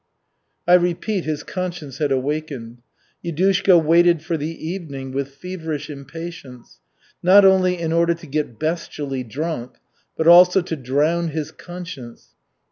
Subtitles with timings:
[0.67, 2.79] I repeat, his conscience had awakened.
[3.23, 6.79] Yudushka waited for the evening with feverish impatience
[7.21, 9.75] not only in order to get bestially drunk,
[10.17, 12.29] but also to drown his conscience.